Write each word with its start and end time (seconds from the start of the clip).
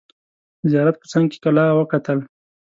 د 0.61 0.63
زیارت 0.71 0.95
په 1.01 1.07
څنګ 1.13 1.25
کې 1.31 1.37
کلا 1.43 1.65
وکتل. 1.79 2.19